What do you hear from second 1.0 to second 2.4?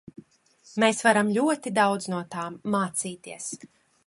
varam ļoti daudz no